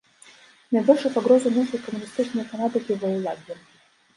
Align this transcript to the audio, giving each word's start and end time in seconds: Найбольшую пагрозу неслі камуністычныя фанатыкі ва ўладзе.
Найбольшую 0.77 1.11
пагрозу 1.17 1.47
неслі 1.57 1.81
камуністычныя 1.85 2.45
фанатыкі 2.55 2.99
ва 3.05 3.13
ўладзе. 3.19 3.63